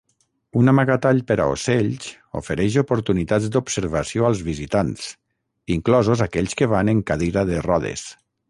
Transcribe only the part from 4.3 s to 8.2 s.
als visitants, inclosos aquells que van en cadira de rodes.